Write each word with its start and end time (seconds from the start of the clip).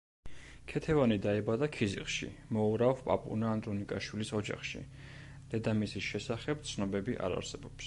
ქეთევანი 0.69 1.17
დაიბადა 1.25 1.67
ქიზიყში, 1.75 2.29
მოურავ 2.57 3.03
პაპუნა 3.11 3.51
ანდრონიკაშვილის 3.57 4.33
ოჯახში, 4.41 4.83
დედამისის 5.55 6.11
შესახებ 6.11 6.69
ცნობები 6.73 7.19
არ 7.29 7.41
არსებობს. 7.41 7.79